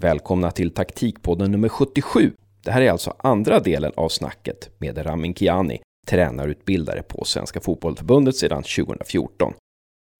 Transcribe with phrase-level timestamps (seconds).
[0.00, 2.32] Välkomna till taktikpodden nummer 77.
[2.64, 8.36] Det här är alltså andra delen av snacket med Ramin Kiani, tränarutbildare på Svenska Fotbollförbundet
[8.36, 9.52] sedan 2014.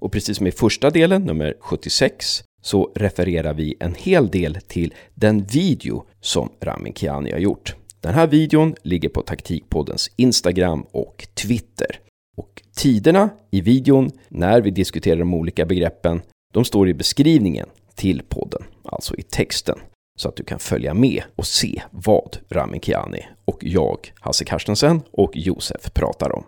[0.03, 4.95] Och precis som i första delen, nummer 76, så refererar vi en hel del till
[5.15, 7.75] den video som Ramin Kiani har gjort.
[8.01, 12.01] Den här videon ligger på Taktikpoddens Instagram och Twitter.
[12.37, 16.23] Och tiderna i videon, när vi diskuterar de olika begreppen,
[16.53, 17.69] de står i beskrivningen
[18.01, 19.79] till podden, alltså i texten,
[20.19, 25.03] så att du kan följa med och se vad Ramin Kiani och jag, Hasse Karstensen
[25.13, 26.45] och Josef pratar om.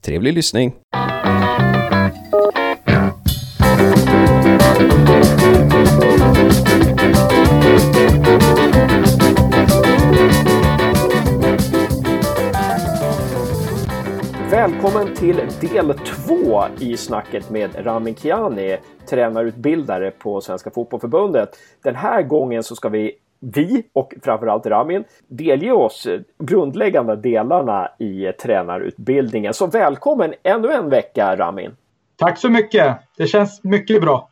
[0.00, 0.72] Trevlig lyssning!
[14.64, 18.76] Välkommen till del två i snacket med Ramin Kiani,
[19.10, 21.48] tränarutbildare på Svenska Fotbollförbundet.
[21.82, 26.06] Den här gången så ska vi, vi och framförallt Ramin, delge oss
[26.38, 29.54] grundläggande delarna i tränarutbildningen.
[29.54, 31.76] Så välkommen ännu en vecka Ramin!
[32.16, 32.96] Tack så mycket!
[33.16, 34.28] Det känns mycket bra.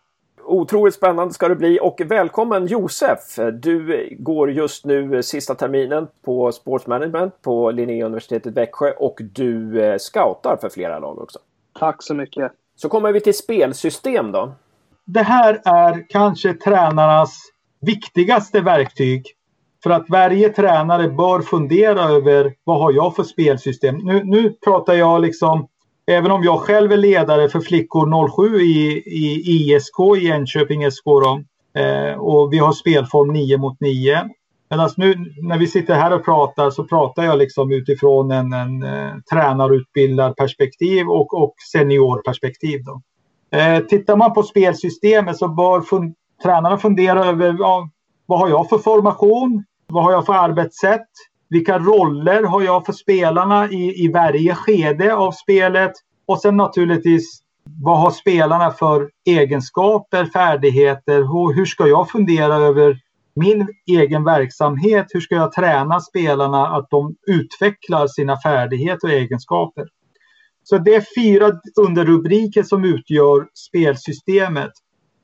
[0.52, 3.18] Otroligt spännande ska det bli och välkommen Josef!
[3.52, 10.56] Du går just nu sista terminen på Sportsmanagement på Linnéuniversitetet Växjö och du eh, scoutar
[10.60, 11.38] för flera lag också.
[11.78, 12.52] Tack så mycket!
[12.76, 14.52] Så kommer vi till spelsystem då.
[15.04, 17.38] Det här är kanske tränarnas
[17.80, 19.26] viktigaste verktyg.
[19.82, 23.98] För att varje tränare bör fundera över vad har jag för spelsystem.
[23.98, 25.68] Nu, nu pratar jag liksom
[26.06, 31.04] Även om jag själv är ledare för flickor 07 i, i ISK i Enköping SK
[31.04, 31.42] då,
[31.80, 34.28] eh, och vi har spelform 9 mot 9.
[34.70, 38.82] Medan nu när vi sitter här och pratar så pratar jag liksom utifrån en, en
[38.82, 42.80] eh, tränarutbildad perspektiv och, och seniorperspektiv.
[42.84, 43.02] Då.
[43.58, 47.88] Eh, tittar man på spelsystemet så bör fun tränarna fundera över ja,
[48.26, 49.64] vad har jag för formation?
[49.86, 51.08] Vad har jag för arbetssätt?
[51.52, 55.92] Vilka roller har jag för spelarna i, i varje skede av spelet?
[56.26, 57.42] Och sen naturligtvis
[57.82, 61.36] vad har spelarna för egenskaper, färdigheter?
[61.36, 62.98] Och hur ska jag fundera över
[63.34, 65.06] min egen verksamhet?
[65.08, 69.88] Hur ska jag träna spelarna att de utvecklar sina färdigheter och egenskaper?
[70.62, 74.72] Så det är fyra underrubriker som utgör spelsystemet.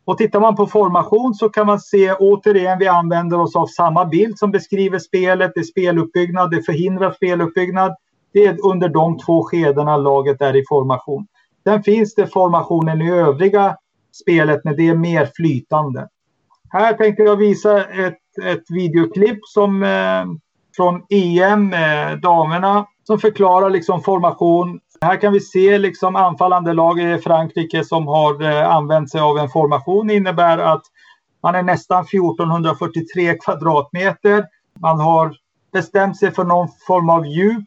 [0.08, 4.04] Och tittar man på formation så kan man se återigen, vi använder oss av samma
[4.04, 5.52] bild som beskriver spelet.
[5.54, 7.94] Det är speluppbyggnad, det förhindrar speluppbyggnad.
[8.32, 11.26] Det är under de två skedena laget är i formation.
[11.64, 13.76] Sen finns det formationen i övriga
[14.22, 16.08] spelet men det är mer flytande.
[16.70, 20.25] Här tänkte jag visa ett, ett videoklipp som, eh,
[20.76, 27.00] från EM, eh, damerna, som förklarar liksom formation här kan vi se liksom anfallande lag
[27.00, 30.06] i Frankrike som har eh, använt sig av en formation.
[30.06, 30.82] Det innebär att
[31.42, 34.44] man är nästan 1443 kvadratmeter.
[34.81, 35.37] Man har
[35.72, 37.64] bestämt sig för någon form av djup,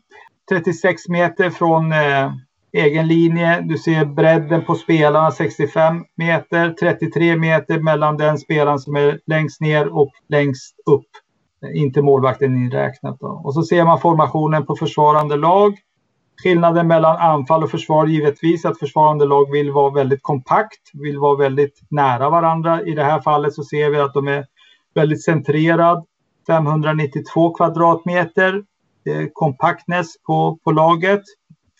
[0.49, 2.31] 36 meter från eh,
[2.73, 3.61] egen linje.
[3.61, 9.61] Du ser bredden på spelarna 65 meter, 33 meter mellan den spelaren som är längst
[9.61, 11.07] ner och längst upp.
[11.65, 13.19] Eh, inte målvakten inräknat.
[13.19, 13.27] Då.
[13.27, 15.77] Och så ser man formationen på försvarande lag.
[16.43, 21.37] Skillnaden mellan anfall och försvar givetvis att försvarande lag vill vara väldigt kompakt, vill vara
[21.37, 22.81] väldigt nära varandra.
[22.81, 24.45] I det här fallet så ser vi att de är
[24.93, 26.05] väldigt centrerad.
[26.47, 28.63] 592 kvadratmeter
[29.05, 31.21] eh, kompaktness på, på laget.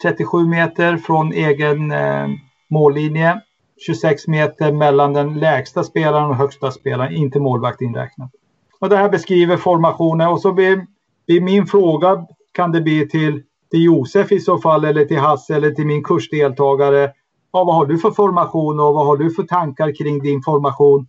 [0.02, 2.28] 37 meter från egen eh,
[2.70, 3.42] mållinje.
[3.86, 8.32] 26 meter mellan den lägsta spelaren och högsta spelaren, inte målvakt inräknat.
[8.80, 10.86] Och det här beskriver formationen och så blir,
[11.28, 15.56] blir min fråga kan det bli till till Josef i så fall eller till Hasse
[15.56, 17.12] eller till min kursdeltagare.
[17.54, 21.08] Ja, vad har du för formation och vad har du för tankar kring din formation?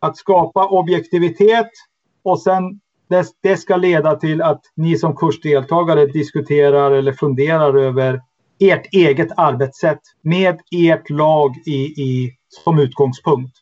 [0.00, 1.70] Att skapa objektivitet
[2.22, 8.20] och sen det, det ska leda till att ni som kursdeltagare diskuterar eller funderar över
[8.60, 12.30] ert eget arbetssätt med ert lag i, i,
[12.64, 13.56] som utgångspunkt.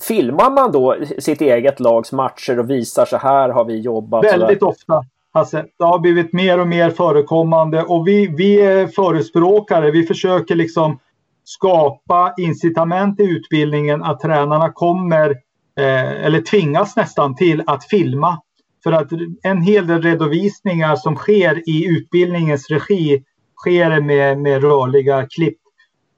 [0.00, 4.24] Filmar man då sitt eget lags matcher och visar så här har vi jobbat?
[4.24, 5.04] Väldigt ofta.
[5.32, 9.90] Alltså, det har blivit mer och mer förekommande och vi, vi är förespråkare.
[9.90, 10.98] Vi försöker liksom
[11.44, 15.30] skapa incitament i utbildningen att tränarna kommer
[15.78, 18.40] eh, eller tvingas nästan till att filma.
[18.82, 19.08] För att
[19.42, 23.24] en hel del redovisningar som sker i utbildningens regi
[23.56, 25.58] sker med, med rörliga klipp.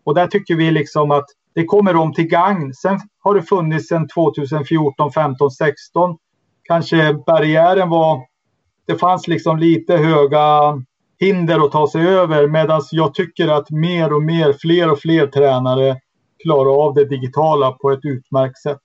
[0.05, 2.75] Och där tycker vi liksom att det kommer om till gagn.
[2.75, 6.17] Sen har det funnits sedan 2014, 15, 16.
[6.65, 8.21] Kanske barriären var
[8.87, 10.83] det fanns liksom lite höga
[11.21, 15.27] hinder att ta sig över medan jag tycker att mer och mer, fler och fler
[15.27, 15.97] tränare
[16.43, 18.81] klarar av det digitala på ett utmärkt sätt.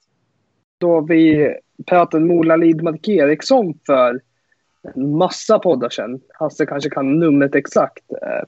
[0.78, 1.54] Då vi
[1.86, 4.20] pratade med Ola Lidmark Eriksson för
[4.96, 6.20] en massa poddar sedan.
[6.34, 8.12] Hasse kanske kan numret exakt.
[8.12, 8.48] Eh,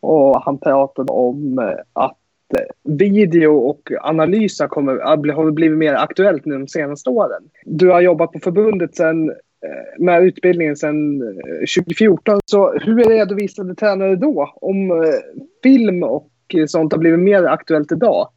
[0.00, 2.16] och han pratade om eh, att
[2.58, 7.42] eh, video och analyser kommer, har blivit mer aktuellt nu de senaste åren.
[7.64, 9.32] Du har jobbat på förbundet sen,
[9.66, 11.20] Eh, med utbildningen sedan
[11.76, 12.34] 2014.
[12.34, 14.96] Eh, så hur redovisade tränare då om eh,
[15.62, 16.26] film och
[16.68, 18.28] sånt har blivit mer aktuellt idag?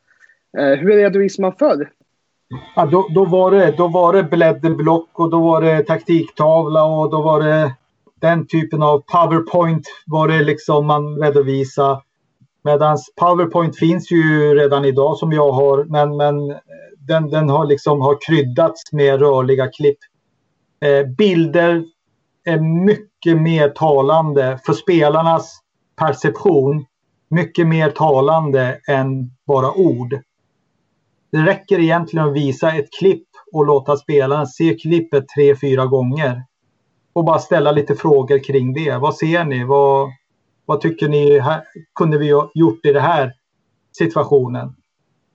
[0.58, 1.90] Hur redovisar man förr?
[2.76, 7.12] Ja, då, då, var det, då var det blädderblock och då var det taktiktavla och
[7.12, 7.74] då var det
[8.22, 12.02] den typen av powerpoint var det liksom man redovisade.
[12.64, 16.60] Medan powerpoint finns ju redan idag som jag har men, men
[17.08, 19.98] den, den har liksom har kryddats med rörliga klipp.
[20.84, 21.84] Eh, bilder
[22.46, 25.60] är mycket mer talande för spelarnas
[25.96, 26.86] perception.
[27.30, 30.20] Mycket mer talande än bara ord.
[31.32, 36.44] Det räcker egentligen att visa ett klipp och låta spelaren se klippet tre, fyra gånger.
[37.14, 38.98] Och bara ställa lite frågor kring det.
[38.98, 39.64] Vad ser ni?
[39.64, 40.10] Vad,
[40.66, 41.64] vad tycker ni här,
[41.96, 43.34] kunde vi ha gjort i den här
[43.98, 44.76] situationen?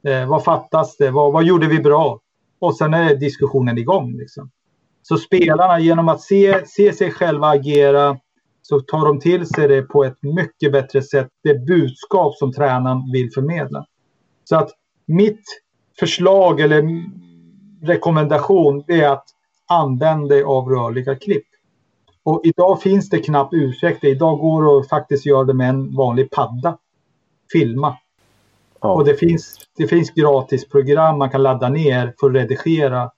[0.07, 1.11] Eh, vad fattas det?
[1.11, 2.21] Vad, vad, gjorde vi bra?
[2.59, 4.13] Och sen är diskussionen igång.
[4.13, 4.51] Liksom.
[5.03, 8.19] Så spelarna genom att se, se sig själva agera
[8.63, 11.29] så tar de till sig det på ett mycket bättre sätt.
[11.43, 13.87] Det budskap som tränaren vill förmedla.
[14.45, 14.71] Så att
[15.07, 15.43] mitt
[15.99, 17.05] förslag eller
[17.87, 19.25] rekommendation är att
[19.67, 21.47] använda dig av rörliga klipp.
[22.23, 24.09] Och idag finns det knappt ursäkter.
[24.09, 26.79] Idag går det att faktiskt göra det med en vanlig padda.
[27.53, 27.97] Filma.
[28.81, 28.93] Ja.
[28.93, 33.11] Och det finns, det finns gratisprogram man kan ladda ner för att redigera.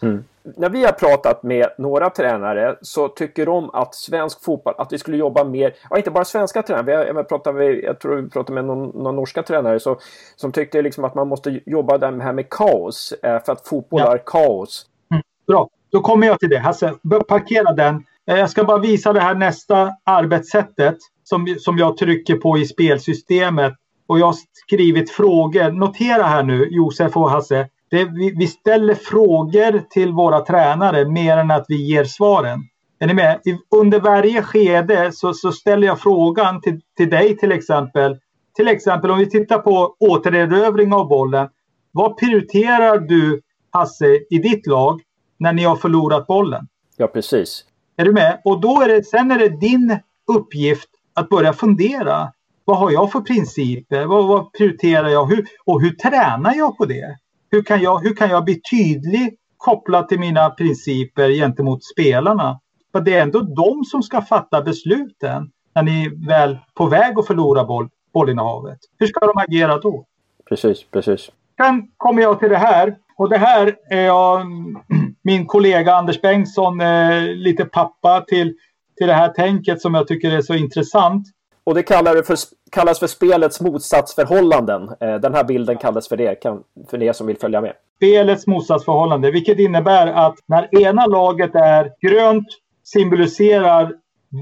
[0.00, 4.92] Mm när vi har pratat med några tränare så tycker de att svensk fotboll, att
[4.92, 8.16] vi skulle jobba mer, ja inte bara svenska tränare, vi har, pratat med, jag tror
[8.16, 9.98] vi pratade med någon, någon norska tränare så,
[10.36, 13.68] som tyckte liksom att man måste jobba där med, här med kaos, eh, för att
[13.68, 14.14] fotboll ja.
[14.14, 14.86] är kaos.
[15.10, 16.58] Mm, bra, då kommer jag till det.
[16.58, 16.94] Hasse,
[17.28, 18.04] parkera den.
[18.26, 22.66] Eh, jag ska bara visa det här nästa arbetssättet som, som jag trycker på i
[22.66, 23.74] spelsystemet.
[24.06, 25.70] Och jag har skrivit frågor.
[25.70, 31.36] Notera här nu, Josef och Hasse det, vi, vi, ställer frågor till våra tränare mer
[31.36, 32.60] än att vi ger svaren.
[32.98, 33.40] Är ni med?
[33.70, 38.18] Under varje skede så, så ställer jag frågan till, till dig till exempel.
[38.56, 41.48] Till exempel om vi tittar på återerövring av bollen.
[41.92, 43.40] Vad prioriterar du
[43.70, 45.00] Hasse i ditt lag
[45.38, 46.68] när ni har förlorat bollen?
[46.96, 47.64] Ja, precis.
[47.96, 48.40] Är du med?
[48.44, 49.98] Och då är det, sen är det din
[50.36, 52.32] uppgift att börja fundera.
[52.64, 54.04] Vad har jag för principer?
[54.04, 55.26] Vad, vad prioriterar jag?
[55.26, 57.16] Hur, och hur tränar jag på det?
[57.52, 62.60] Hur kan jag, hur kan jag bli tydlig kopplat till mina principer gentemot spelarna?
[62.92, 67.18] För det är ändå de som ska fatta besluten när ni är väl på väg
[67.18, 68.78] att förlora boll, bollinnehavet.
[68.98, 70.04] Hur ska de agera då?
[70.48, 71.30] Precis, precis.
[71.56, 72.96] Sen kommer jag till det här.
[73.16, 74.46] Och det här är jag,
[75.22, 78.54] min kollega Anders Bengtsson, eh, lite pappa till,
[78.98, 81.26] till det här tänket som jag tycker är så intressant.
[81.64, 82.36] Och det kallar för,
[82.72, 84.82] kallas för spelets motsatsförhållanden.
[85.00, 86.42] Eh, den här bilden kallas för det,
[86.90, 87.72] för er som vill följa med.
[87.96, 92.46] Spelets motsatsförhållande, vilket innebär att när ena laget är grönt
[92.84, 93.92] symboliserar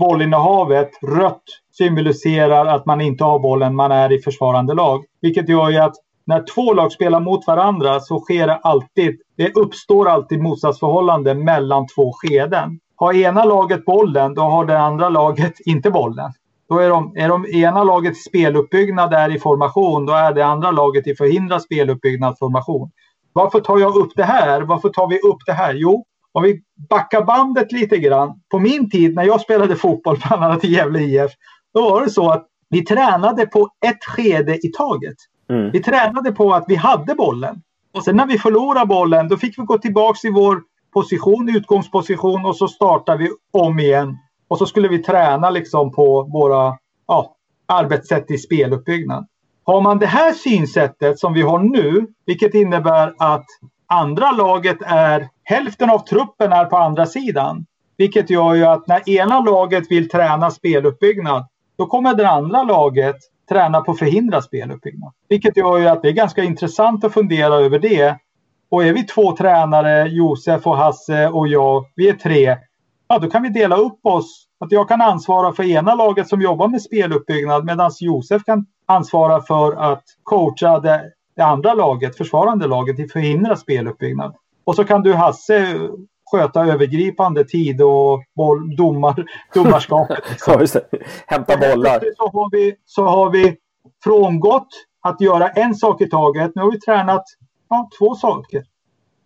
[0.01, 1.43] bollinnehavet, rött
[1.79, 5.05] symboliserar att man inte har bollen, man är i försvarande lag.
[5.21, 5.95] Vilket gör ju att
[6.25, 11.87] när två lag spelar mot varandra så sker det alltid, det uppstår alltid motsatsförhållande mellan
[11.87, 12.81] två skeden.
[12.97, 16.33] Har ena laget bollen, då har det andra laget inte bollen.
[16.71, 20.71] Då är de, är de ena laget speluppbyggnad är i formation, då är det andra
[20.71, 22.91] laget i förhindra speluppbyggnad formation.
[23.33, 24.61] Varför tar jag upp det här?
[24.61, 25.75] Varför tar vi upp det här?
[25.75, 26.61] Jo, om vi
[26.91, 28.41] backar bandet lite grann.
[28.51, 31.31] På min tid när jag spelade fotboll, bland annat i Gävle IF,
[31.75, 35.17] då var det så att vi tränade på ett skede i taget.
[35.51, 35.71] Mm.
[35.71, 37.63] Vi tränade på att vi hade bollen.
[37.95, 40.63] Och sen när vi förlorade bollen, då fick vi gå tillbaka i vår
[40.93, 44.17] position, utgångsposition och så startar vi om igen
[44.51, 47.35] och så skulle vi träna liksom på våra ja,
[47.67, 49.27] arbetssätt i speluppbyggnad.
[49.65, 53.47] Har man det här synsättet som vi har nu, vilket innebär att
[53.87, 57.67] andra laget är hälften av truppen är på andra sidan.
[57.97, 61.47] Vilket gör ju att när ena laget vill träna speluppbyggnad,
[61.79, 63.17] då kommer det andra laget
[63.49, 65.13] träna på förhindra speluppbyggnad.
[65.29, 68.17] Vilket gör ju att det är ganska intressant att fundera över det.
[68.71, 72.57] Och är vi två tränare, Josef och Hasse och jag, vi är tre,
[73.11, 74.47] ja, då kan vi dela upp oss.
[74.61, 79.43] Att jag kan ansvara för ena laget som jobbar med speluppbyggnad medan Josef kan ansvara
[79.43, 84.35] för att coacha det, det andra laget, försvarande laget, till förhindra speluppbyggnad.
[84.65, 85.79] Och så kan du Hasse
[86.31, 90.19] sköta övergripande tid och boll, domar, domarskapet.
[90.59, 90.81] Liksom.
[91.27, 92.01] Hämta bollar.
[92.17, 93.57] Så har, vi, så har vi
[94.05, 94.69] frångått
[95.03, 96.53] att göra en sak i taget.
[96.55, 97.25] Nu har vi tränat
[97.69, 98.63] ja, två saker.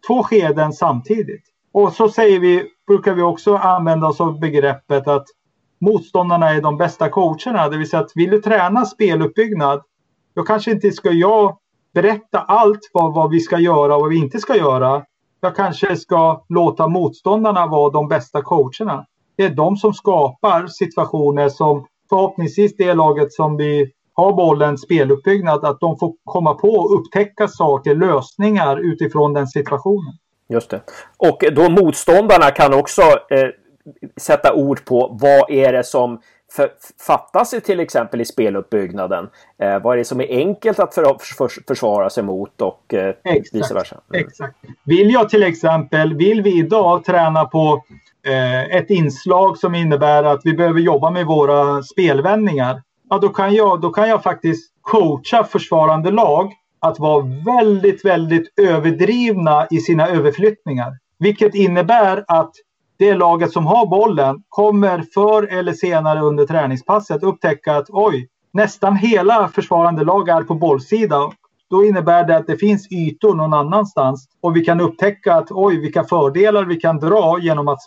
[0.07, 1.54] två skeden samtidigt.
[1.75, 5.26] Och så säger vi, brukar vi också använda oss av begreppet att
[5.81, 7.69] motståndarna är de bästa coacherna.
[7.69, 9.83] Det vill säga att vill du träna speluppbyggnad,
[10.35, 11.59] då kanske inte ska jag
[11.95, 15.04] berätta allt vad, vad vi ska göra och vad vi inte ska göra.
[15.40, 19.07] Jag kanske ska låta motståndarna vara de bästa coacherna.
[19.37, 25.64] Det är de som skapar situationer som förhoppningsvis det laget som vi har bollen speluppbyggnad,
[25.64, 30.14] att de får komma på och upptäcka saker, lösningar utifrån den situationen.
[30.49, 30.81] Just det.
[31.17, 33.49] Och då motståndarna kan också eh,
[34.17, 36.21] sätta ord på vad är det som
[37.07, 39.29] fattas till exempel i speluppbyggnaden?
[39.59, 43.15] Eh, vad är det som är enkelt att för, för, försvara sig mot och eh,
[43.25, 44.01] exakt, vice versa?
[44.15, 44.27] Mm.
[44.27, 44.57] Exakt.
[44.85, 47.85] Vill jag till exempel, vill vi idag träna på
[48.27, 52.83] eh, ett inslag som innebär att vi behöver jobba med våra spelvändningar.
[53.11, 56.53] Ja, då kan jag, då kan jag faktiskt coacha försvarande lag
[56.85, 60.93] att vara väldigt, väldigt överdrivna i sina överflyttningar.
[61.19, 62.53] Vilket innebär att
[62.99, 68.97] det laget som har bollen kommer förr eller senare under träningspasset upptäcka att oj, nästan
[68.97, 71.33] hela försvarande lag är på bollsidan.
[71.71, 75.81] Då innebär det att det finns ytor någon annanstans och vi kan upptäcka att oj,
[75.81, 77.81] vilka fördelar vi kan dra genom att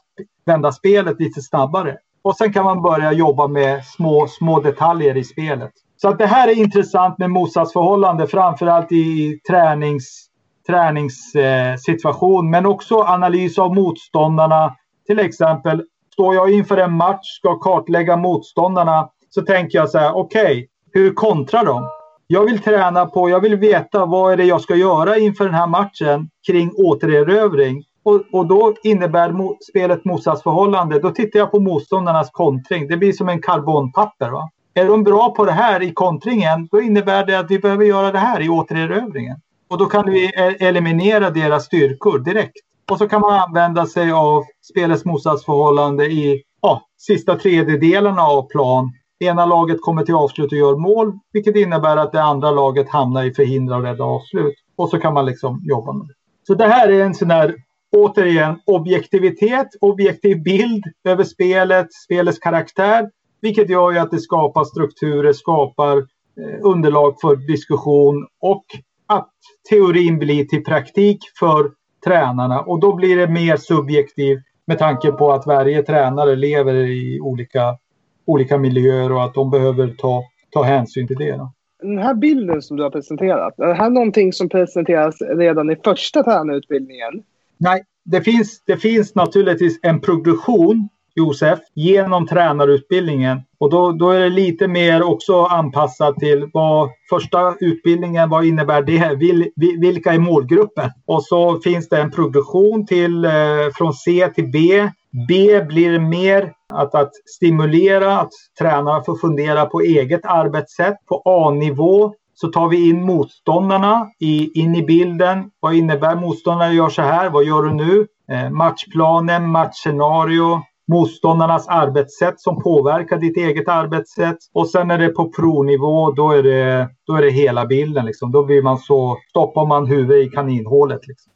[0.45, 1.97] vända spelet lite snabbare.
[2.21, 5.71] Och sen kan man börja jobba med små, små detaljer i spelet.
[5.97, 10.27] Så att det här är intressant med motsatsförhållande, framförallt i tränings,
[10.67, 14.75] träningssituation, eh, men också analys av motståndarna.
[15.07, 20.15] Till exempel, står jag inför en match, ska kartlägga motståndarna, så tänker jag så här,
[20.15, 21.89] okej, okay, hur kontrar de?
[22.27, 25.53] Jag vill träna på, jag vill veta vad är det jag ska göra inför den
[25.53, 27.83] här matchen kring återerövring.
[28.03, 30.99] Och, och då innebär mo spelet motsatsförhållande.
[30.99, 32.87] Då tittar jag på motståndarnas kontring.
[32.87, 34.29] Det blir som en karbonpapper.
[34.29, 34.49] Va?
[34.77, 38.11] Är de bra på det här i kontringen, då innebär det att vi behöver göra
[38.11, 39.37] det här i återerövringen.
[39.69, 42.57] Och då kan vi eliminera deras styrkor direkt.
[42.91, 48.91] Och så kan man använda sig av spelets motsatsförhållande i ja, sista tredjedelarna av plan.
[49.19, 53.23] Ena laget kommer till avslut och gör mål, vilket innebär att det andra laget hamnar
[53.23, 54.55] i förhindra och rädda avslut.
[54.75, 56.13] Och så kan man liksom jobba med det.
[56.47, 57.55] Så det här är en sån här,
[57.95, 63.09] återigen, objektivitet, objektiv bild över spelet, spelets karaktär
[63.41, 68.65] vilket gör ju att det skapar strukturer, skapar eh, underlag för diskussion och
[69.07, 69.33] att
[69.69, 71.71] teorin blir till praktik för
[72.05, 72.61] tränarna.
[72.61, 77.77] Och då blir det mer subjektivt med tanke på att varje tränare lever i olika,
[78.25, 81.49] olika miljöer och att de behöver ta, ta hänsyn till det.
[81.81, 85.75] Den här bilden som du har presenterat, är det här någonting som presenteras redan i
[85.83, 87.23] första tränarutbildningen?
[87.57, 93.41] Nej, det finns, det finns naturligtvis en progression Josef genom tränarutbildningen.
[93.59, 98.81] Och då, då är det lite mer också anpassat till vad första utbildningen, vad innebär
[98.81, 99.15] det?
[99.15, 100.91] Vil, vilka är målgruppen?
[101.07, 103.31] Och så finns det en progression till eh,
[103.75, 104.89] från C till B.
[105.27, 110.95] B blir mer att, att stimulera, att tränarna får fundera på eget arbetssätt.
[111.09, 115.51] På A-nivå så tar vi in motståndarna i, in i bilden.
[115.59, 117.29] Vad innebär motståndarna gör så här?
[117.29, 118.07] Vad gör du nu?
[118.31, 124.37] Eh, matchplanen, matchscenario, motståndarnas arbetssätt som påverkar ditt eget arbetssätt.
[124.53, 128.05] Och sen är det på provnivå, då är det, då är det hela bilden.
[128.05, 128.31] Liksom.
[128.31, 131.01] Då blir man så, stoppar man huvudet i kaninhålet.
[131.07, 131.33] Liksom.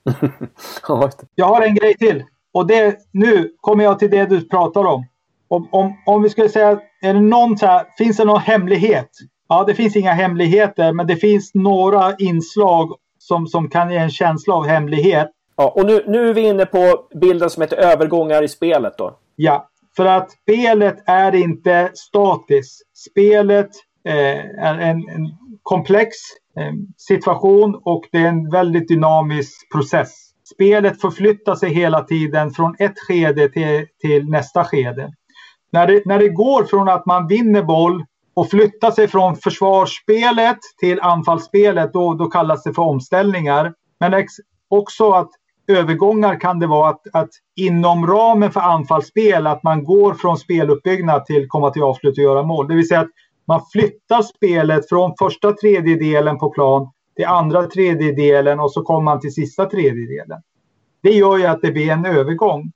[1.35, 2.23] jag har en grej till.
[2.53, 5.05] Och det, nu kommer jag till det du pratar om.
[5.47, 9.09] Om, om, om vi skulle säga, är det någon här, finns det någon hemlighet?
[9.49, 14.09] Ja, det finns inga hemligheter, men det finns några inslag som, som kan ge en
[14.09, 15.31] känsla av hemlighet.
[15.57, 19.15] Ja, och nu, nu är vi inne på bilden som heter övergångar i spelet då.
[19.35, 22.81] Ja, för att spelet är inte statiskt.
[23.11, 23.69] Spelet
[24.07, 26.09] eh, är en, en komplex
[26.57, 30.31] eh, situation och det är en väldigt dynamisk process.
[30.53, 35.13] Spelet förflyttar sig hela tiden från ett skede till, till nästa skede.
[35.71, 40.57] När det, när det går från att man vinner boll och flyttar sig från försvarsspelet
[40.79, 43.73] till anfallsspelet, då, då kallas det för omställningar.
[43.99, 44.27] Men
[44.69, 45.29] också att
[45.67, 51.25] övergångar kan det vara att, att inom ramen för anfallsspel att man går från speluppbyggnad
[51.25, 52.67] till komma till avslut och göra mål.
[52.67, 53.09] Det vill säga att
[53.47, 59.19] man flyttar spelet från första tredjedelen på plan till andra tredjedelen och så kommer man
[59.19, 60.41] till sista tredjedelen.
[61.03, 62.71] Det gör ju att det blir en övergång.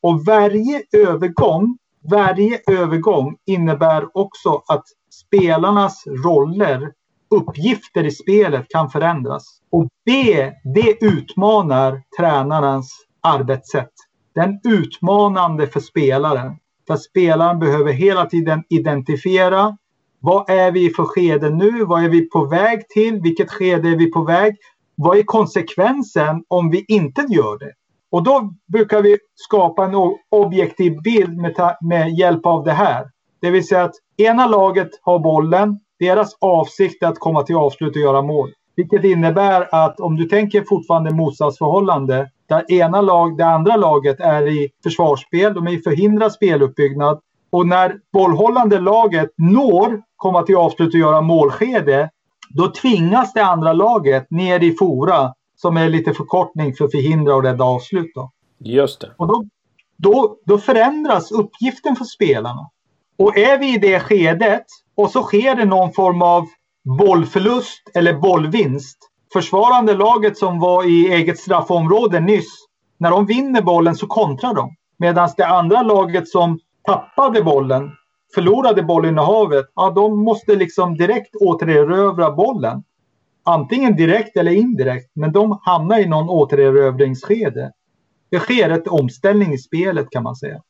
[0.00, 1.78] Och varje övergång,
[2.10, 6.92] varje övergång innebär också att spelarnas roller
[7.30, 9.44] uppgifter i spelet kan förändras.
[9.70, 13.92] Och det, det utmanar tränarens arbetssätt.
[14.34, 16.56] Den utmanande för spelaren.
[16.86, 19.76] För spelaren behöver hela tiden identifiera
[20.20, 21.84] vad är vi för skede nu?
[21.84, 23.20] Vad är vi på väg till?
[23.20, 24.56] Vilket skede är vi på väg?
[25.02, 27.72] vad är konsekvensen om vi inte gör det?
[28.10, 29.94] Och då brukar vi skapa en
[30.30, 33.10] objektiv bild med, med hjälp av det här.
[33.40, 37.96] Det vill säga att ena laget har bollen, deras avsikt är att komma till avslut
[37.96, 38.50] och göra mål.
[38.76, 44.48] Vilket innebär att om du tänker fortfarande motsatsförhållande där ena lag, det andra laget är
[44.48, 47.20] i försvarsspel, de är i förhindrad speluppbyggnad.
[47.50, 52.10] Och när bollhållande laget når komma till avslut och göra målskede,
[52.50, 57.42] då tvingas det andra laget ner i fora som är lite förkortning för förhindra och
[57.42, 58.12] rädda avslut.
[58.14, 58.30] Då.
[58.58, 59.10] Just det.
[59.16, 59.44] Och då,
[59.96, 62.70] då, då förändras uppgiften för spelarna.
[63.18, 64.64] Och är vi i det skedet
[65.00, 66.46] och så sker det någon form av
[66.98, 68.98] bollförlust eller bollvinst.
[69.32, 72.66] Försvarande laget som var i eget straffområde nyss,
[72.98, 74.76] när de vinner bollen så kontrar de.
[74.98, 77.90] Medan det andra laget som tappade bollen,
[78.34, 82.82] förlorade bollinnehavet, ja de måste liksom direkt återerövra bollen.
[83.44, 87.72] Antingen direkt eller indirekt, men de hamnar i någon återerövringsskede.
[88.30, 90.62] Det sker ett omställning i spelet kan man säga.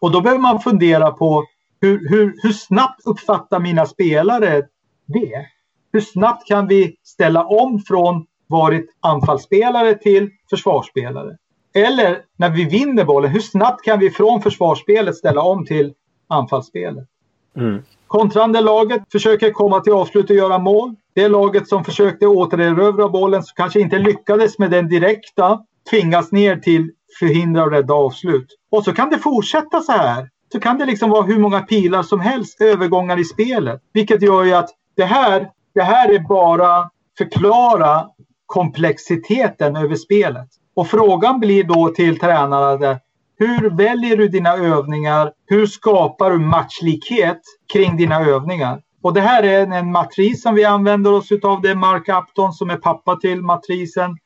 [0.00, 1.44] Och då behöver man fundera på
[1.80, 4.62] hur, hur, hur snabbt uppfattar mina spelare
[5.06, 5.46] det?
[5.92, 11.36] Hur snabbt kan vi ställa om från varit anfallsspelare till försvarsspelare?
[11.74, 15.94] Eller när vi vinner bollen, hur snabbt kan vi från försvarsspelet ställa om till
[16.28, 17.08] anfallsspelet?
[17.56, 17.82] Mm.
[18.06, 20.94] Kontrande laget försöker komma till avslut och göra mål.
[21.14, 26.56] Det laget som försökte återerövra bollen som kanske inte lyckades med den direkta tvingas ner
[26.56, 28.46] till förhindra och rädda avslut.
[28.70, 30.28] Och så kan det fortsätta så här.
[30.52, 33.82] Så kan det liksom vara hur många pilar som helst, övergångar i spelet.
[33.92, 38.08] Vilket gör ju att det här, det här är bara förklara
[38.46, 40.48] komplexiteten över spelet.
[40.74, 42.98] Och frågan blir då till tränarna
[43.40, 45.32] hur väljer du dina övningar?
[45.46, 47.40] Hur skapar du matchlikhet
[47.72, 48.80] kring dina övningar?
[49.02, 51.62] Och det här är en matris som vi använder oss av.
[51.62, 54.18] Det är Mark Upton som är pappa till matrisen.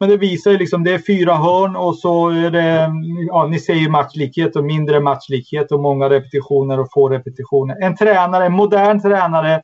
[0.00, 2.90] Men det visar ju liksom, det är fyra hörn och så är det,
[3.28, 7.76] ja ni ser ju matchlikhet och mindre matchlikhet och många repetitioner och få repetitioner.
[7.82, 9.62] En tränare, en modern tränare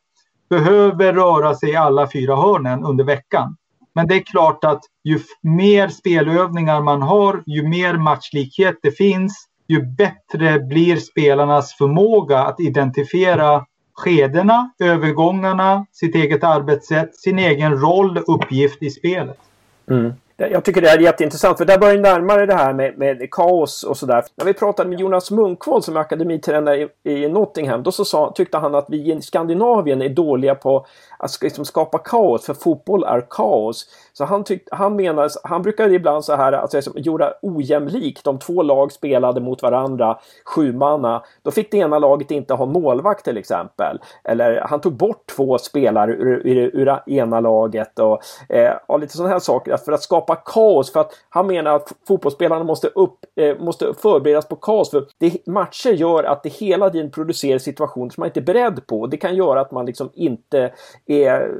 [0.50, 3.56] behöver röra sig i alla fyra hörnen under veckan.
[3.94, 9.48] Men det är klart att ju mer spelövningar man har, ju mer matchlikhet det finns,
[9.68, 18.18] ju bättre blir spelarnas förmåga att identifiera skedena, övergångarna, sitt eget arbetssätt, sin egen roll,
[18.18, 19.38] uppgift i spelet.
[19.90, 20.12] Mm.
[20.36, 23.96] Jag tycker det är jätteintressant för där börjar närmare det här med, med kaos och
[23.96, 24.24] sådär.
[24.36, 28.32] När vi pratade med Jonas Munkvold som är akademitränare i, i Nottingham då så sa,
[28.34, 30.86] tyckte han att vi i Skandinavien är dåliga på
[31.18, 33.86] att liksom skapa kaos för fotboll är kaos.
[34.12, 38.62] Så han, tyck, han, menar, han brukade ibland så här alltså, göra ojämlikt om två
[38.62, 41.22] lag spelade mot varandra sjumanna.
[41.42, 43.98] Då fick det ena laget inte ha målvakt till exempel.
[44.24, 49.16] Eller han tog bort två spelare ur, ur, ur ena laget och, eh, och lite
[49.16, 50.92] sådana här saker för att skapa skapa kaos.
[50.92, 54.90] För att han menar att fotbollsspelarna måste, upp, eh, måste förberedas på kaos.
[54.90, 58.86] För det, matcher gör att det hela tiden producerar situationer som man inte är beredd
[58.86, 59.06] på.
[59.06, 60.72] Det kan göra att man liksom inte
[61.06, 61.50] är,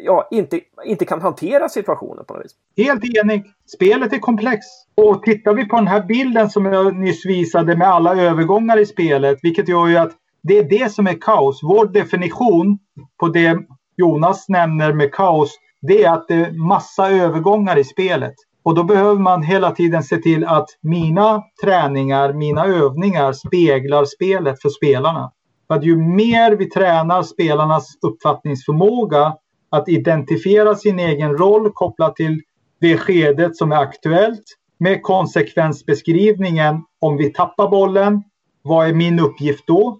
[0.00, 2.86] ja, inte, inte kan hantera situationen på något vis.
[2.86, 3.44] Helt enig.
[3.66, 4.88] Spelet är komplext.
[4.94, 8.86] Och tittar vi på den här bilden som jag nyss visade med alla övergångar i
[8.86, 11.60] spelet, vilket gör ju att det är det som är kaos.
[11.62, 12.78] Vår definition
[13.20, 13.58] på det
[13.96, 18.34] Jonas nämner med kaos, det är att det är massa övergångar i spelet.
[18.62, 24.62] Och då behöver man hela tiden se till att mina träningar, mina övningar speglar spelet
[24.62, 25.32] för spelarna.
[25.68, 29.36] För att ju mer vi tränar spelarnas uppfattningsförmåga
[29.70, 32.40] att identifiera sin egen roll kopplat till
[32.80, 34.44] det skedet som är aktuellt
[34.78, 38.22] med konsekvensbeskrivningen om vi tappar bollen.
[38.62, 39.98] Vad är min uppgift då?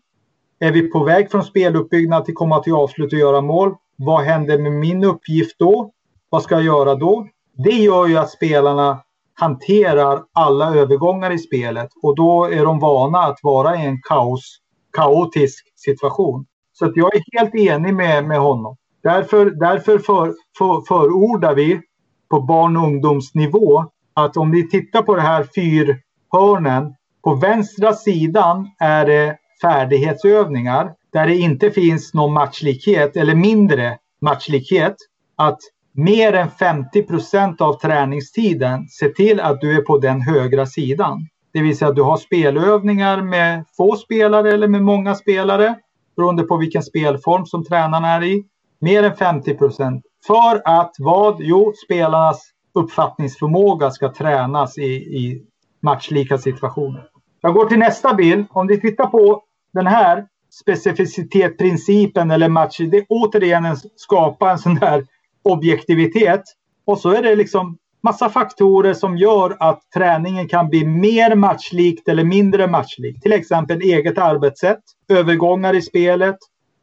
[0.58, 3.74] Är vi på väg från speluppbyggnad till komma till avslut och göra mål?
[3.96, 5.90] Vad händer med min uppgift då?
[6.30, 7.28] Vad ska jag göra då?
[7.56, 9.02] Det gör ju att spelarna
[9.34, 14.58] hanterar alla övergångar i spelet och då är de vana att vara i en kaos,
[14.92, 16.46] kaotisk situation.
[16.72, 18.76] Så att jag är helt enig med, med honom.
[19.02, 21.80] Därför, därför för, för, förordar vi
[22.30, 26.94] på barn och ungdomsnivå att om vi tittar på det här fyrhörnen.
[27.24, 34.96] På vänstra sidan är det färdighetsövningar där det inte finns någon matchlikhet eller mindre matchlikhet.
[35.36, 35.58] Att
[35.94, 41.28] mer än 50 procent av träningstiden se till att du är på den högra sidan.
[41.52, 45.74] Det vill säga att du har spelövningar med få spelare eller med många spelare
[46.16, 48.44] beroende på vilken spelform som tränaren är i.
[48.80, 50.04] Mer än 50 procent.
[50.26, 51.36] För att vad?
[51.40, 52.42] Jo, spelarnas
[52.74, 55.42] uppfattningsförmåga ska tränas i, i
[55.80, 57.08] matchlika situationer.
[57.40, 58.46] Jag går till nästa bild.
[58.50, 60.26] Om vi tittar på den här
[60.60, 62.78] specificitetsprincipen eller match.
[62.78, 65.06] Det är återigen en, skapa en sån där
[65.42, 66.42] objektivitet.
[66.84, 72.08] Och så är det liksom massa faktorer som gör att träningen kan bli mer matchlikt
[72.08, 73.22] eller mindre matchlikt.
[73.22, 76.36] Till exempel eget arbetssätt, övergångar i spelet,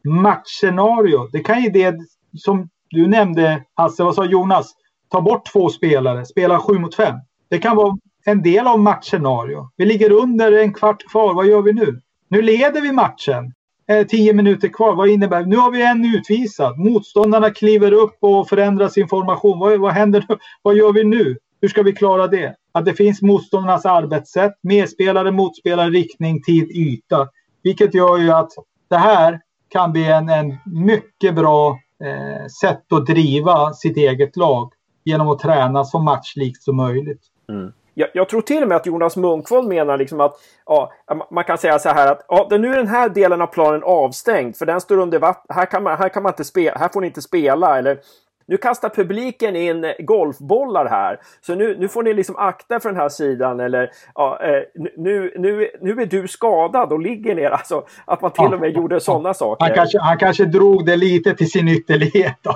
[0.03, 1.27] matchscenario.
[1.31, 1.95] Det kan ju det
[2.37, 4.73] som du nämnde, Hasse, vad sa Jonas?
[5.11, 7.15] Ta bort två spelare, spela sju mot fem.
[7.49, 9.69] Det kan vara en del av matchscenario.
[9.77, 12.01] Vi ligger under en kvart kvar, vad gör vi nu?
[12.29, 13.53] Nu leder vi matchen.
[13.89, 15.49] Eh, tio minuter kvar, vad innebär det?
[15.49, 16.77] Nu har vi en utvisad.
[16.77, 19.59] Motståndarna kliver upp och förändrar sin formation.
[19.59, 20.37] Vad, vad händer nu?
[20.61, 21.37] Vad gör vi nu?
[21.61, 22.55] Hur ska vi klara det?
[22.71, 27.27] Att det finns motståndarnas arbetssätt, medspelare, motspelare, riktning, tid, yta.
[27.63, 28.51] Vilket gör ju att
[28.89, 34.73] det här kan bli en, en mycket bra eh, sätt att driva sitt eget lag
[35.03, 37.21] genom att träna så matchlikt som möjligt.
[37.49, 37.71] Mm.
[37.99, 40.35] Jag, jag, tror till och med att Jonas Munkvold menar liksom att
[40.65, 40.91] ja,
[41.31, 44.57] man kan säga så här att ja, nu är den här delen av planen avstängd
[44.57, 45.55] för den står under vatten.
[45.55, 47.99] Här kan man, här kan man inte spela, här får ni inte spela eller
[48.45, 51.19] nu kastar publiken in golfbollar här.
[51.41, 54.61] Så nu, nu får ni liksom akta för den här sidan eller ja, eh,
[54.97, 57.49] nu, nu, nu är du skadad och ligger ner.
[57.49, 59.65] Alltså att man till och med gjorde sådana saker.
[59.65, 62.37] Han kanske, han kanske drog det lite till sin ytterlighet.
[62.41, 62.55] Då.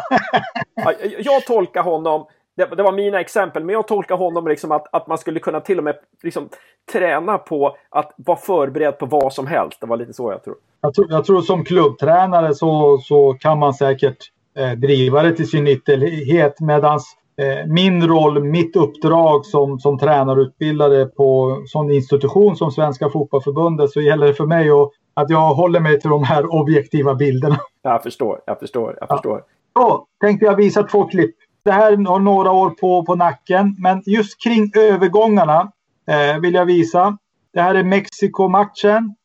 [0.75, 4.87] ja, jag tolkar honom det, det, var mina exempel, men jag tolkar honom liksom att,
[4.91, 6.49] att man skulle kunna till och med liksom
[6.91, 9.81] träna på att vara förberedd på vad som helst.
[9.81, 10.55] Det var lite så jag tror.
[10.81, 14.17] Jag tror, jag tror som klubbtränare så, så kan man säkert
[14.57, 16.99] eh, driva det till sin ytterlighet medan
[17.37, 24.01] eh, min roll, mitt uppdrag som, som tränarutbildare på sån institution som Svenska Fotbollförbundet så
[24.01, 27.57] gäller det för mig att, att jag håller mig till de här objektiva bilderna.
[27.81, 29.43] Jag förstår, jag förstår, jag förstår.
[29.77, 34.04] Så tänkte jag visa två klipp det här har några år på, på nacken, men
[34.06, 35.71] just kring övergångarna
[36.08, 37.17] eh, vill jag visa.
[37.54, 39.15] Det här är Mexiko-matchen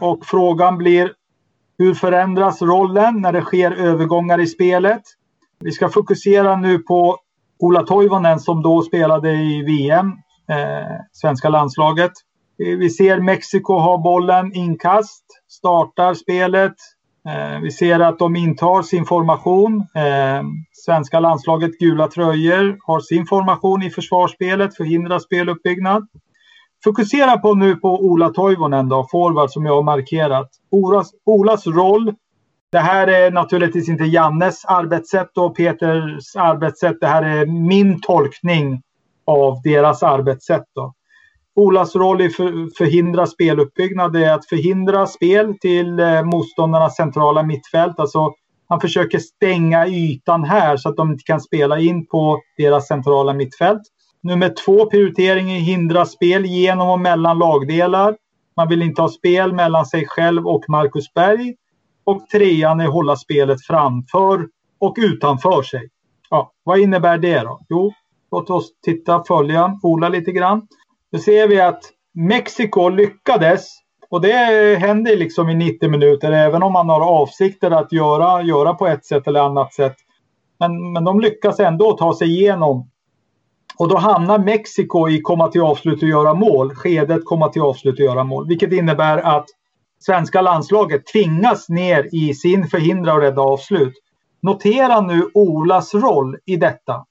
[0.00, 1.12] och frågan blir
[1.78, 5.02] hur förändras rollen när det sker övergångar i spelet?
[5.60, 7.16] Vi ska fokusera nu på
[7.58, 10.12] Ola Toivonen som då spelade i VM,
[10.50, 12.12] eh, svenska landslaget.
[12.58, 16.74] Vi ser Mexiko ha bollen, inkast, startar spelet,
[17.26, 19.86] Eh, vi ser att de intar sin formation.
[19.94, 26.06] Eh, svenska landslaget gula tröjor har sin formation i försvarsspelet, förhindrar speluppbyggnad.
[26.84, 30.50] Fokusera på nu på Ola Toivonen då, forward som jag har markerat.
[30.70, 32.14] Olas, Olas roll.
[32.72, 36.96] Det här är naturligtvis inte Jannes arbetssätt och Peters arbetssätt.
[37.00, 38.82] Det här är min tolkning
[39.26, 40.64] av deras arbetssätt.
[40.74, 40.94] Då.
[41.56, 48.00] Olas roll i för, förhindra speluppbyggnad är att förhindra spel till eh, motståndarnas centrala mittfält.
[48.00, 48.32] Alltså,
[48.68, 53.34] han försöker stänga ytan här så att de inte kan spela in på deras centrala
[53.34, 53.82] mittfält.
[54.22, 58.16] Nummer två prioritering är hindra spel genom och mellan lagdelar.
[58.56, 61.54] Man vill inte ha spel mellan sig själv och Marcus Berg.
[62.04, 64.48] Och trean är hålla spelet framför
[64.80, 65.88] och utanför sig.
[66.30, 67.60] Ja, vad innebär det då?
[67.68, 67.92] Jo,
[68.30, 70.66] låt oss titta, följa Ola lite grann.
[71.12, 71.82] Nu ser vi att
[72.14, 73.68] Mexiko lyckades
[74.10, 78.74] och det händer liksom i 90 minuter även om man har avsikter att göra, göra
[78.74, 79.96] på ett sätt eller annat sätt.
[80.58, 82.90] Men, men de lyckas ändå ta sig igenom.
[83.78, 86.74] Och då hamnar Mexiko i komma till avslut och göra mål.
[86.74, 88.48] Skedet komma till avslut och göra mål.
[88.48, 89.46] Vilket innebär att
[89.98, 93.94] svenska landslaget tvingas ner i sin förhindra och rädda avslut.
[94.42, 97.04] Notera nu Olas roll i detta.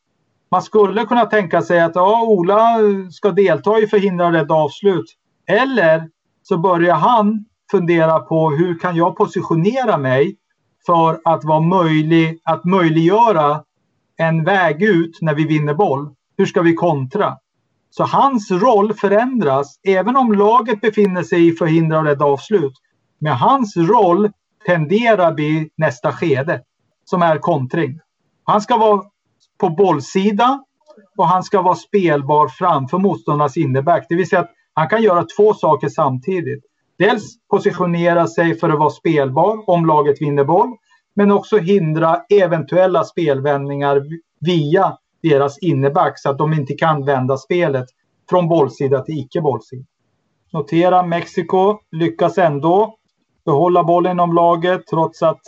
[0.51, 2.77] Man skulle kunna tänka sig att ja, Ola
[3.11, 5.05] ska delta i förhindra rädda avslut.
[5.47, 6.09] Eller
[6.43, 10.35] så börjar han fundera på hur kan jag positionera mig
[10.85, 13.63] för att vara möjlig att möjliggöra
[14.17, 16.15] en väg ut när vi vinner boll.
[16.37, 17.37] Hur ska vi kontra?
[17.89, 22.73] Så hans roll förändras även om laget befinner sig i förhindra och rädda avslut.
[23.19, 24.31] Men hans roll
[24.65, 26.61] tenderar bli nästa skede
[27.05, 27.99] som är kontring.
[28.43, 29.03] Han ska vara
[29.57, 30.63] på bollsida
[31.17, 34.05] och han ska vara spelbar framför motståndarnas innerback.
[34.09, 36.63] Det vill säga att han kan göra två saker samtidigt.
[36.97, 40.75] Dels positionera sig för att vara spelbar om laget vinner boll,
[41.15, 44.01] men också hindra eventuella spelvändningar
[44.39, 47.85] via deras innerback så att de inte kan vända spelet
[48.29, 49.85] från bollsida till icke bollsida.
[50.53, 52.95] Notera Mexiko lyckas ändå
[53.45, 55.41] behålla bollen inom laget trots att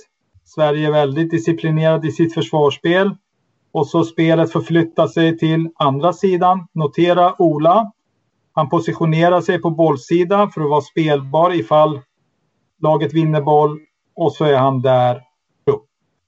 [0.45, 3.15] Sverige är väldigt disciplinerad i sitt försvarsspel.
[3.77, 6.67] Och så spelet förflyttar sig till andra sidan.
[6.73, 7.91] Notera Ola.
[8.53, 11.99] Han positionerar sig på bollsidan för att vara spelbar ifall
[12.81, 13.79] laget vinner boll.
[14.15, 15.21] Och så är han där.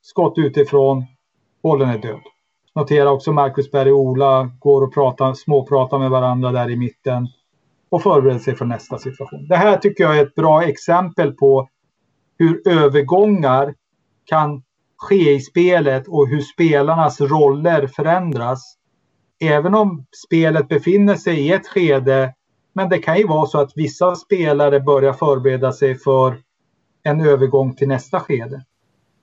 [0.02, 1.06] Skott utifrån.
[1.64, 2.20] Bollen är död.
[2.76, 7.28] Notera också Marcus Berg och Ola går och pratar, småpratar med varandra där i mitten.
[7.90, 9.48] Och förbereder sig för nästa situation.
[9.48, 11.70] Det här tycker jag är ett bra exempel på
[12.38, 13.76] hur övergångar
[14.26, 14.64] kan
[15.00, 18.76] ske i spelet och hur spelarnas roller förändras.
[19.42, 22.34] Även om spelet befinner sig i ett skede,
[22.74, 26.38] men det kan ju vara så att vissa spelare börjar förbereda sig för
[27.04, 28.64] en övergång till nästa skede.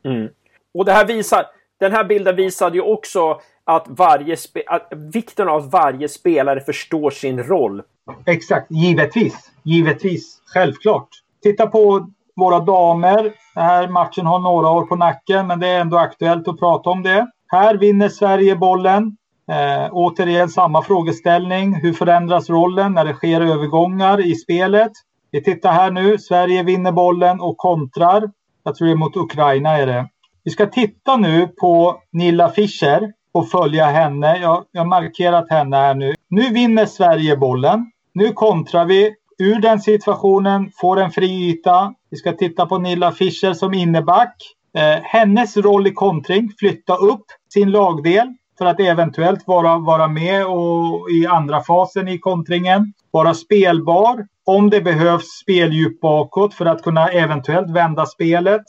[0.05, 0.29] Mm.
[0.75, 1.47] Och det här visar,
[1.81, 4.37] den här bilden visade ju också att varje
[4.67, 7.83] att vikten av att varje spelare förstår sin roll.
[8.27, 9.53] Exakt, givetvis.
[9.62, 11.09] Givetvis, självklart.
[11.43, 13.33] Titta på våra damer.
[13.57, 16.90] Den här matchen har några år på nacken, men det är ändå aktuellt att prata
[16.90, 17.27] om det.
[17.49, 19.16] Här vinner Sverige bollen.
[19.51, 21.75] Eh, återigen samma frågeställning.
[21.75, 24.92] Hur förändras rollen när det sker övergångar i spelet?
[25.31, 26.19] Vi tittar här nu.
[26.19, 28.31] Sverige vinner bollen och kontrar.
[28.64, 30.09] Jag tror det är mot Ukraina är det.
[30.45, 34.38] Vi ska titta nu på Nilla Fischer och följa henne.
[34.38, 36.14] Jag, jag har markerat henne här nu.
[36.29, 37.90] Nu vinner Sverige bollen.
[38.14, 41.94] Nu kontrar vi ur den situationen, får en fri yta.
[42.11, 44.37] Vi ska titta på Nilla Fischer som inneback.
[44.77, 50.46] Eh, hennes roll i kontring, flytta upp sin lagdel för att eventuellt vara, vara med
[50.46, 52.92] och i andra fasen i kontringen.
[53.11, 58.62] Vara spelbar om det behövs speldjup bakåt för att kunna eventuellt vända spelet.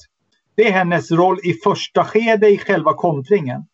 [0.56, 3.66] Det är hennes roll i första skede i själva kontringen.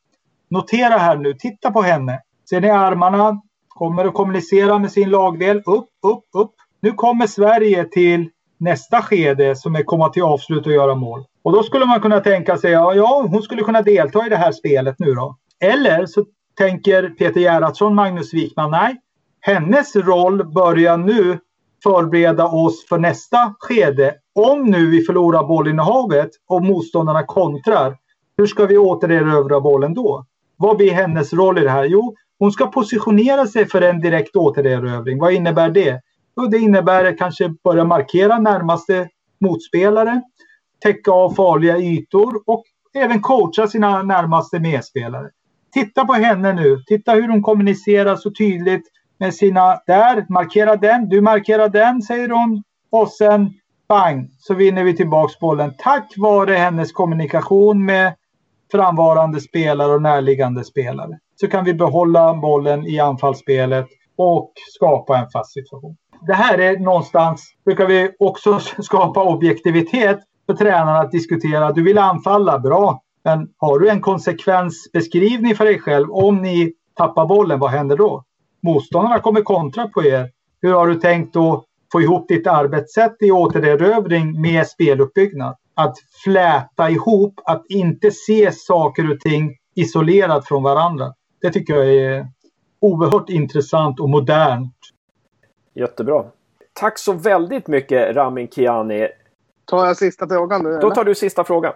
[0.49, 2.19] Notera här nu, titta på henne.
[2.49, 3.41] Ser ni armarna?
[3.67, 5.57] Kommer att kommunicera med sin lagdel.
[5.65, 6.53] Upp, upp, upp.
[6.83, 11.25] Nu kommer Sverige till nästa skede som är komma till avslut och göra mål.
[11.43, 14.35] Och då skulle man kunna tänka sig, ja, ja hon skulle kunna delta i det
[14.35, 15.37] här spelet nu då.
[15.59, 16.25] Eller så
[16.57, 18.95] tänker Peter Gerhardsson, Magnus Wikman, nej.
[19.39, 21.39] Hennes roll börjar nu
[21.83, 24.15] förbereda oss för nästa skede.
[24.35, 27.97] Om nu vi förlorar bollinnehavet och motståndarna kontrar,
[28.37, 30.25] hur ska vi återerövra bollen då?
[30.57, 31.85] Vad blir hennes roll i det här?
[31.85, 35.19] Jo, hon ska positionera sig för en direkt återerövring.
[35.19, 36.01] Vad innebär det?
[36.35, 39.09] Och det innebär kanske börja markera närmaste
[39.41, 40.21] motspelare,
[40.83, 45.29] täcka av farliga ytor och även coacha sina närmaste medspelare.
[45.73, 46.83] Titta på henne nu.
[46.87, 48.83] Titta hur hon kommunicerar så tydligt
[49.17, 49.79] med sina...
[49.87, 51.09] Där, markera den.
[51.09, 52.63] Du markerar den, säger hon.
[52.89, 53.53] Och sen
[53.87, 55.73] bang, så vinner vi tillbaks bollen.
[55.77, 58.13] Tack vare hennes kommunikation med
[58.71, 61.19] framvarande spelare och närliggande spelare.
[61.35, 65.97] Så kan vi behålla bollen i anfallsspelet och skapa en fast situation.
[66.27, 71.71] Det här är någonstans, brukar vi också skapa objektivitet för tränarna att diskutera.
[71.71, 73.01] Du vill anfalla, bra.
[73.23, 78.23] Men har du en konsekvensbeskrivning för dig själv om ni tappar bollen, vad händer då?
[78.61, 80.29] Motståndarna kommer kontra på er.
[80.61, 85.55] Hur har du tänkt då få ihop ditt arbetssätt i återerövring med speluppbyggnad?
[85.75, 91.13] Att fläta ihop, att inte se saker och ting isolerat från varandra.
[91.41, 92.27] Det tycker jag är
[92.81, 94.75] oerhört intressant och modernt.
[95.73, 96.25] Jättebra.
[96.73, 99.07] Tack så väldigt mycket Ramin Kiani.
[99.65, 100.79] Tar jag sista frågan nu?
[100.81, 101.73] Då tar du sista frågan.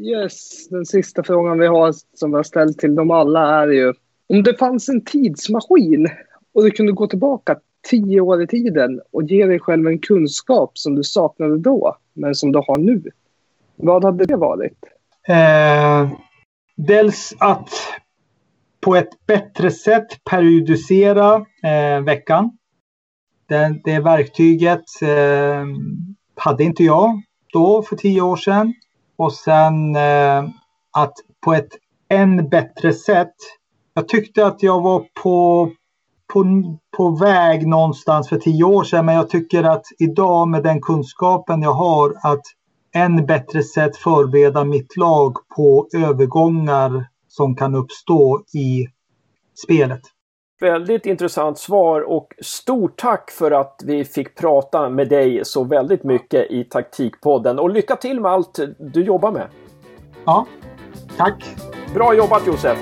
[0.00, 3.94] Yes, den sista frågan vi har som vi har ställt till dem alla är ju
[4.26, 6.08] om det fanns en tidsmaskin
[6.52, 7.56] och du kunde gå tillbaka
[7.90, 12.34] tio år i tiden och ge dig själv en kunskap som du saknade då, men
[12.34, 13.02] som du har nu.
[13.76, 14.78] Vad hade det varit?
[15.28, 16.10] Eh,
[16.76, 17.68] dels att
[18.80, 22.58] på ett bättre sätt periodisera eh, veckan.
[23.50, 25.64] Det, det verktyget eh,
[26.36, 28.74] hade inte jag då för tio år sedan.
[29.16, 30.44] Och sen eh,
[30.92, 31.12] att
[31.44, 31.68] på ett
[32.08, 33.34] än bättre sätt.
[33.94, 35.70] Jag tyckte att jag var på,
[36.32, 36.44] på,
[36.96, 41.62] på väg någonstans för tio år sedan men jag tycker att idag med den kunskapen
[41.62, 42.42] jag har att
[42.94, 48.86] än bättre sätt förbereda mitt lag på övergångar som kan uppstå i
[49.64, 50.02] spelet.
[50.60, 56.04] Väldigt intressant svar och stort tack för att vi fick prata med dig så väldigt
[56.04, 57.58] mycket i Taktikpodden.
[57.58, 59.46] Och lycka till med allt du jobbar med!
[60.24, 60.46] Ja,
[61.16, 61.56] tack!
[61.94, 62.78] Bra jobbat Josef!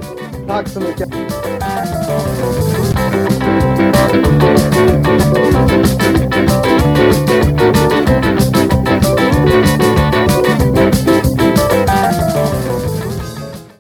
[0.48, 1.08] Tack så mycket!